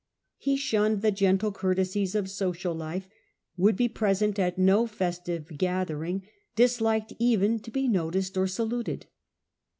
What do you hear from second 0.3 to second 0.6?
He grew